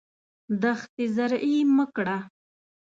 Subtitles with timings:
[0.61, 2.17] دښتې زرعي مه کړه.